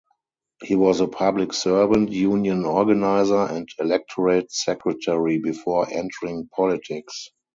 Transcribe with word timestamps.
He 0.63 0.75
was 0.75 0.99
a 0.99 1.07
public 1.07 1.53
servant, 1.53 2.11
union 2.11 2.65
organiser 2.65 3.41
and 3.41 3.69
electorate 3.77 4.51
secretary 4.51 5.37
before 5.37 5.87
entering 5.91 6.49
politics. 6.55 7.29